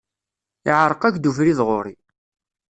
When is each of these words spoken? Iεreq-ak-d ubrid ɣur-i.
Iεreq-ak-d 0.69 1.29
ubrid 1.29 1.59
ɣur-i. 1.67 1.95